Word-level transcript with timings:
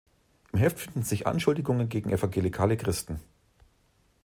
Im 0.51 0.57
Heft 0.57 0.79
finden 0.79 1.03
sich 1.03 1.27
Anschuldigungen 1.27 1.87
gegen 1.87 2.09
evangelikale 2.09 2.75
Christen. 2.75 3.19